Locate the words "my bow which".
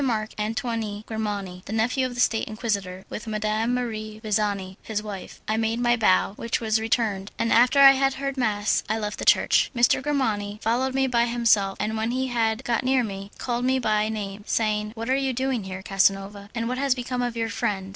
5.79-6.59